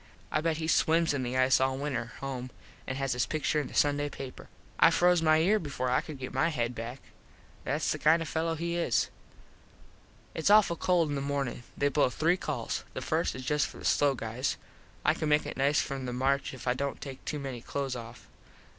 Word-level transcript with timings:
I 0.31 0.41
bet 0.41 0.57
he 0.57 0.67
swims 0.67 1.13
in 1.13 1.21
the 1.21 1.37
ice 1.37 1.61
all 1.61 1.77
winter 1.77 2.13
home 2.21 2.49
and 2.87 2.97
has 2.97 3.13
his 3.13 3.27
pictur 3.27 3.61
in 3.61 3.67
the 3.67 3.75
Sunday 3.75 4.09
paper. 4.09 4.49
I 4.79 4.89
froze 4.89 5.21
my 5.21 5.37
ear 5.37 5.59
before 5.59 5.91
I 5.91 6.01
could 6.01 6.17
get 6.17 6.33
my 6.33 6.49
head 6.49 6.73
back. 6.73 6.99
Thats 7.65 7.91
the 7.91 7.99
kind 7.99 8.19
of 8.19 8.27
a 8.27 8.31
fello 8.31 8.55
he 8.55 8.75
is. 8.75 9.11
Its 10.33 10.49
awful 10.49 10.75
cold 10.75 11.09
in 11.09 11.13
the 11.13 11.21
mornin. 11.21 11.61
They 11.77 11.89
blow 11.89 12.09
three 12.09 12.35
calls. 12.35 12.83
The 12.95 13.01
first 13.01 13.35
is 13.35 13.45
just 13.45 13.67
for 13.67 13.77
the 13.77 13.85
slow 13.85 14.15
guys. 14.15 14.57
I 15.05 15.13
can 15.13 15.29
make 15.29 15.45
it 15.45 15.55
nice 15.55 15.81
from 15.81 16.07
the 16.07 16.13
march 16.13 16.51
if 16.55 16.67
I 16.67 16.73
dont 16.73 16.99
take 16.99 17.23
too 17.23 17.37
many 17.37 17.61
close 17.61 17.95
off. 17.95 18.27